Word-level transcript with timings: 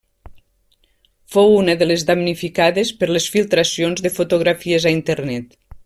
Fou 1.35 1.53
una 1.57 1.75
de 1.81 1.87
les 1.91 2.05
damnificades 2.09 2.93
per 3.03 3.11
les 3.13 3.29
filtracions 3.37 4.03
de 4.07 4.15
fotografies 4.19 4.89
a 4.93 4.97
internet. 5.01 5.57